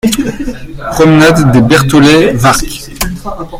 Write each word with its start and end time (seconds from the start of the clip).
Promenade 0.93 1.51
des 1.51 1.61
Bertholet, 1.61 2.33
Warcq 2.37 2.89